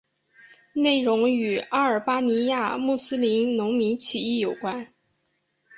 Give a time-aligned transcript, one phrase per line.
[0.73, 4.91] 内容与阿尔巴尼亚穆斯林农民起义有关。